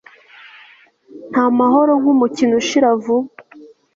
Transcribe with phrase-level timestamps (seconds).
[1.31, 3.29] nta mahoro, nk'umukino ushira vuba